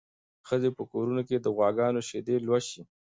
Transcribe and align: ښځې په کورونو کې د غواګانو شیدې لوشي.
ښځې 0.47 0.69
په 0.77 0.83
کورونو 0.91 1.21
کې 1.27 1.35
د 1.39 1.47
غواګانو 1.55 2.05
شیدې 2.09 2.35
لوشي. 2.45 2.81